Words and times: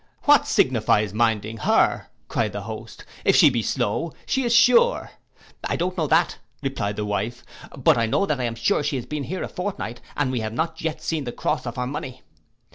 '—'What 0.23 0.47
signifies 0.47 1.13
minding 1.13 1.57
her,' 1.57 2.07
cried 2.27 2.53
the 2.53 2.61
host, 2.63 3.05
'if 3.23 3.35
she 3.35 3.51
be 3.51 3.61
slow, 3.61 4.13
she 4.25 4.43
is 4.43 4.51
sure.'—'I 4.51 5.75
don't 5.75 5.95
know 5.95 6.07
that,' 6.07 6.39
replied 6.63 6.95
the 6.95 7.05
wife; 7.05 7.43
'but 7.77 7.99
I 7.99 8.07
know 8.07 8.25
that 8.25 8.39
I 8.41 8.45
am 8.45 8.55
sure 8.55 8.81
she 8.81 8.95
has 8.95 9.05
been 9.05 9.25
here 9.25 9.43
a 9.43 9.47
fortnight, 9.47 10.01
and 10.17 10.31
we 10.31 10.39
have 10.39 10.53
not 10.53 10.81
yet 10.81 11.03
seen 11.03 11.25
the 11.25 11.31
cross 11.31 11.67
of 11.67 11.75
her 11.75 11.85
money. 11.85 12.23